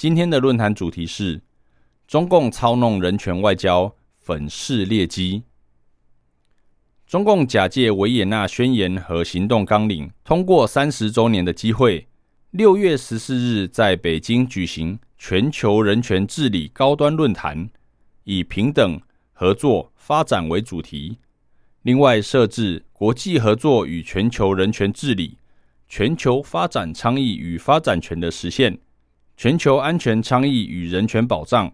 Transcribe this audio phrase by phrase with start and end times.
[0.00, 1.42] 今天的论坛主题是
[2.06, 5.42] 中共操弄人权外交，粉饰劣迹。
[7.06, 12.08] 中共假借维也纳宣言和行动纲领通过三十周年的机会，
[12.52, 17.68] 六月十四日在北京举行全球人权治理高端论坛，
[18.24, 18.98] 以平等、
[19.34, 21.18] 合作、发展为主题。
[21.82, 25.36] 另外设置国际合作与全球人权治理、
[25.86, 28.78] 全球发展倡议与发展权的实现、
[29.42, 31.72] 全球安全倡议与人权保障、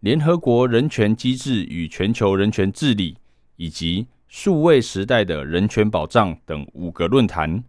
[0.00, 3.16] 联合国人权机制与全球人权治理，
[3.56, 7.64] 以及数位时代的人权保障等五个论坛，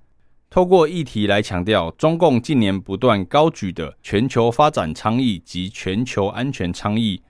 [0.49, 7.21] 透过议题来强调中共近年不断高举的全球发展倡议及全球安全倡议。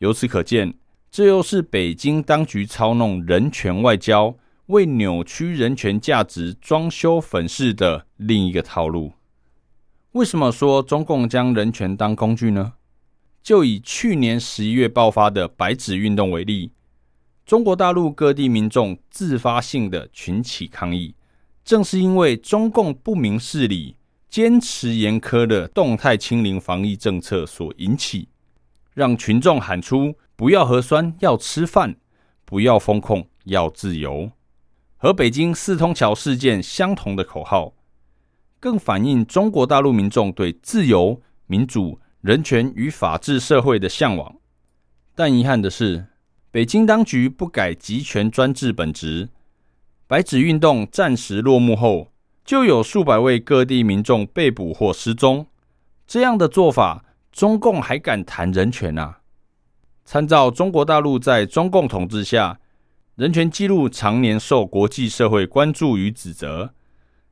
[0.00, 0.74] 由此可见。
[1.10, 9.12] 这又是北京当局操弄人权外交、为扭曲人权价值装修粉饰的另一个套路。
[10.16, 12.72] 为什么说中共将人权当工具呢？
[13.42, 16.72] 就以去年十一月爆发的“白纸运动”为例，
[17.44, 21.14] 中国大陆各地民众自发性的群起抗议，
[21.62, 23.96] 正是因为中共不明事理、
[24.30, 28.30] 坚持严苛的动态清零防疫政策所引起，
[28.94, 30.14] 让群众喊出。
[30.34, 31.92] 不要核酸，要吃饭；
[32.46, 34.30] 不要风控，要自由。
[34.96, 37.74] 和北京四通桥事件相同的口号，
[38.58, 44.36] 更反映中国大陆民众对自由、民主、人权与法治社会的向往。
[45.14, 46.06] 但遗憾的是，
[46.50, 49.28] 北京当局不改集权专制本质。
[50.06, 52.12] 白纸运动暂时落幕后，
[52.44, 55.46] 就有数百位各地民众被捕或失踪。
[56.06, 59.20] 这样的做法，中共还敢谈人权啊？
[60.04, 62.60] 参照中国大陆在中共统治下，
[63.16, 66.72] 人权记录常年受国际社会关注与指责，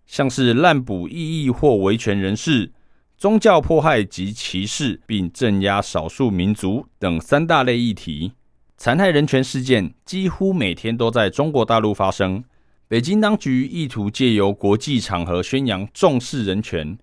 [0.07, 2.73] 像是滥捕异议或维权人士、
[3.17, 8.33] 宗教迫害及歧视，并镇压少数民族等三大类议题，
[8.77, 12.43] 残害人权事件几乎每天都在中国大陆发生。
[12.87, 16.99] 北京当局意图借由国际场合宣扬重视人权，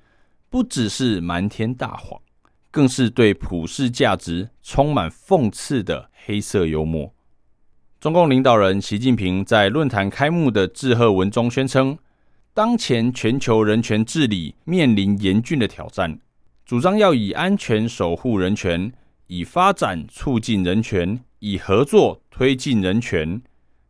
[0.50, 2.22] 不只是瞒天大谎。
[2.74, 7.14] 更是对普世价值充满讽刺的黑色幽默。
[8.00, 11.98] 中共领导人习近平在论坛开幕的致贺文中宣称，
[12.54, 16.20] 当前全球人权治理面临严峻的挑战，
[16.66, 18.92] 主张要以安全守护人权，
[19.28, 23.42] 以发展促进人权，以合作推进人权，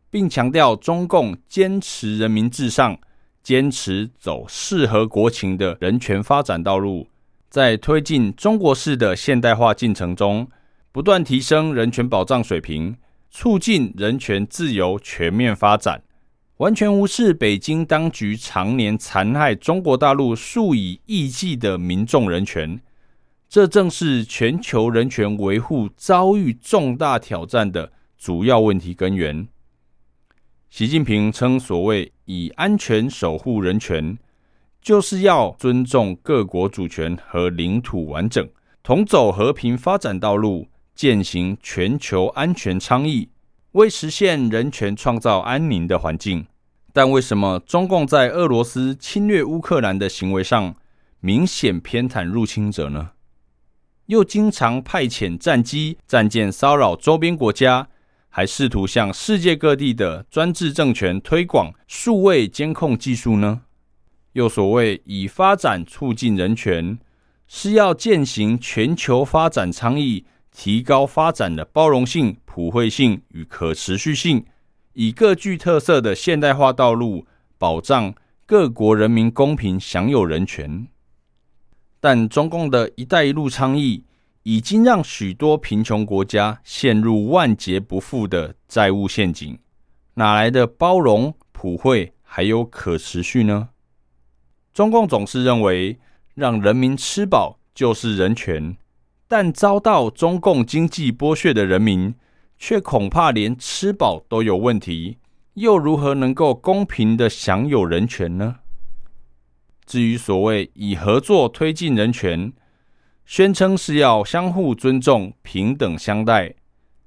[0.08, 2.96] 并强调中共坚持人民至上，
[3.42, 7.08] 坚持走适合国情的人权发展道路。
[7.50, 10.48] 在推进中国式的现代化进程中，
[10.92, 12.96] 不断提升人权保障水平，
[13.28, 16.00] 促进人权自由全面发展，
[16.62, 22.80] 完全无视北京当局常年残害中国大陆数以亿计的民众人权。
[23.48, 29.48] 这正是全球人权维护遭遇重大挑战的主要问题根源。
[30.70, 34.16] 习近平称，所谓以安全守护人权。
[34.80, 38.48] 就是要尊重各国主权和领土完整，
[38.84, 43.28] 同走和平发展道路，践行全球安全倡议，
[43.72, 46.46] 为实现人权创造安宁的环境。
[46.92, 50.74] 但为什么中共在俄罗斯侵略乌克兰的行为上
[51.20, 53.12] 明显偏袒入侵者呢？
[54.06, 57.88] 又经常派遣战机、战舰骚扰周边国家，
[58.28, 63.62] 还试图向世界各地的专制政权推广数位监控技术呢？
[64.32, 66.98] 又所谓以发展促进人权，
[67.46, 74.44] 是要践行全球发展倡议，提高发展的包容性、普惠性与可持续性，
[74.94, 77.26] 以各具特色的现代化道路，
[77.58, 80.86] 保障各国人民公平享有人权。
[82.00, 84.04] 但中共的一带一路倡议，
[84.42, 89.58] 已经让许多贫穷国家陷入万劫不复的债务陷阱，
[90.14, 93.68] 哪来的包容、普惠还有可持续呢？
[94.74, 95.98] 中共总是认为
[96.34, 98.76] 让人民吃饱就是人权，
[99.28, 102.14] 但遭到中共经济剥削的人民，
[102.64, 105.18] 却恐怕连吃饱都有问题，
[105.54, 108.60] 又如何能够公平的享有人权呢？
[109.84, 112.52] 至于所谓以合作推进人权，
[113.26, 116.54] 宣称是要相互尊重、平等相待，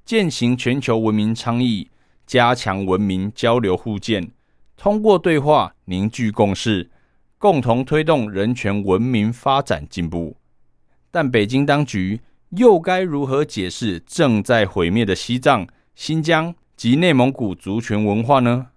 [0.04, 1.90] 践行全球文明倡议，
[2.28, 4.30] 加强文明交流互鉴，
[4.76, 6.92] 通过对话凝聚共识，
[7.38, 10.36] 共同推动人权文明发展进步。
[11.10, 12.20] 但北京当局
[12.50, 18.68] 又该如何解释正在毁灭的西藏、新疆及内蒙古族群文化呢？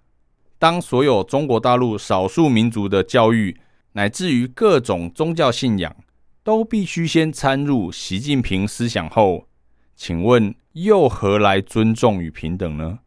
[0.57, 3.57] 当所有中国大陆少数民族的教育，
[3.93, 5.95] 乃至于各种宗教信仰，
[6.43, 9.47] 都必须先参入习近平思想后，
[9.95, 12.99] 请问又何来尊重与平等呢？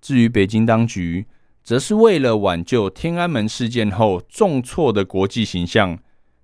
[0.00, 1.26] 至于北京当局，
[1.62, 5.96] 则是为了挽救天安门事件后重挫的国际形象，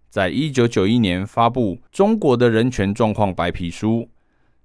[0.08, 4.02] 在一九九一年发布《中国的人权状况白皮书》，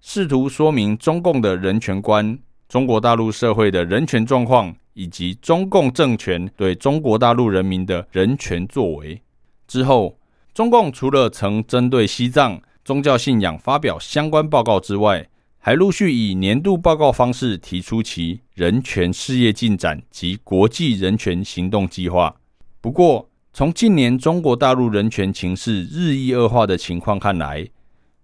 [0.01, 2.37] 试图说明中共的人权观、
[2.67, 4.75] 中国大陆社会的人权状况。
[4.95, 9.19] 以及中共政权对中国大陆人民的人权作为
[9.67, 10.19] 之后，
[10.53, 22.35] 中共除了曾针对西藏宗教信仰发表相关报告之外，还陆续以年度报告方式提出其人权事业进展及国际人权行动计划。
[22.79, 27.69] 不过，从近年中国大陆人权情势日益恶化的情况看来，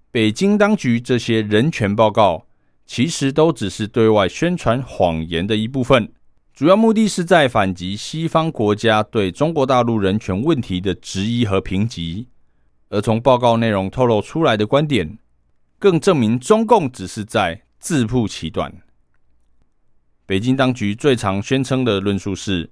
[0.09, 2.47] 北京当局这些人权报告
[2.87, 6.11] 其实都只是对外宣传谎言的一部分。
[6.51, 12.27] 主要目的是在反击西方国家对中国大陆人权问题的质疑和评级，
[12.89, 15.19] 而从报告内容透露出来的观点，
[15.77, 18.73] 更证明中共只是在自曝其短。
[20.25, 22.71] 北京当局最常宣称的论述是：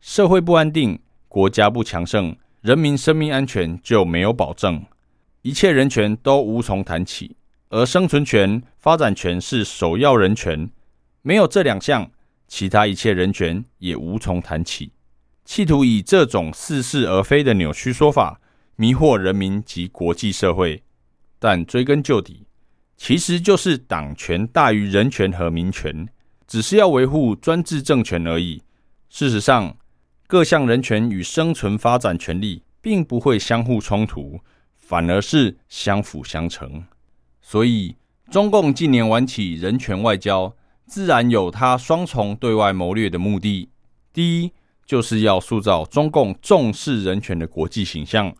[0.00, 0.98] 社会不安定，
[1.32, 4.84] 国家不强盛，人民生命安全就没有保证，
[5.40, 7.34] 一切人权都无从谈起，
[7.70, 10.68] 而生存权、发展权是首要人权，
[11.22, 12.10] 没有这两项。
[12.46, 14.92] 其他一切人权也无从谈起，
[15.46, 18.38] 企图以这种似是而非的扭曲说法
[18.76, 20.82] 迷惑人民及国际社会，
[21.38, 22.46] 但追根究底，
[22.98, 26.06] 其实就是党权大于人权和民权，
[26.46, 28.62] 只是要维护专制政权而已。
[29.08, 29.74] 事实上，
[30.32, 34.40] 各项人权与生存发展权利并不会相互冲突，
[34.78, 36.82] 反而是相辅相成。
[37.42, 37.94] 所以，
[38.30, 40.56] 中共近年玩起人权外交。
[40.86, 43.68] 自然有他双重对外谋略的目的。
[44.10, 44.50] 第一，
[44.86, 48.34] 就是要塑造中共重视人权的国际形象，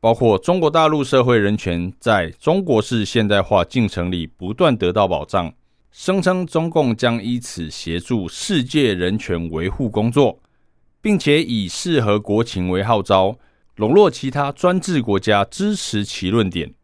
[0.00, 5.50] 包括中国大陆社会人权在中国式现代化进程里不断得到保障，
[5.90, 10.38] 声称中共将以此协助世界人权维护工作，
[11.00, 13.38] 并且以适合国情为号召，
[13.76, 16.74] 笼络其他专制国家支持其论点。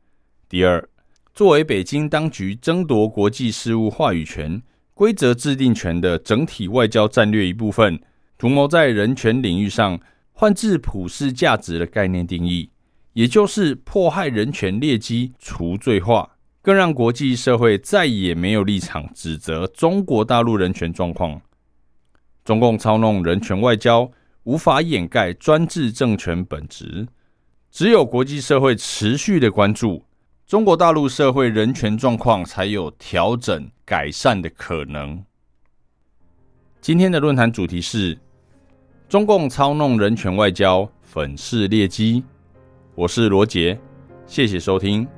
[0.49, 0.89] 第二，
[1.35, 4.63] 作为北京当局争夺国际事务话语权。
[4.97, 8.01] 规则制定权的整体外交战略一部分，
[8.39, 9.99] 图谋在人权领域上
[10.31, 12.71] 换置普世价值的概念定义，
[13.15, 21.43] 也就是迫害人权劣迹除罪化，更让国际社会再也没有立场指责中国大陆人权状况。
[22.44, 24.11] 中共操弄人权外交，
[24.43, 27.08] 无法掩盖专制政权本质，
[27.70, 30.05] 只有国际社会持续的关注。
[30.46, 35.25] 中国大陆社会人权状况才有调整改善的可能。
[36.82, 38.19] 今天的论坛主题是
[39.08, 42.22] 中共操弄人权外交，粉饰劣迹。
[42.94, 43.81] 我是罗杰，
[44.27, 45.08] 谢谢收听。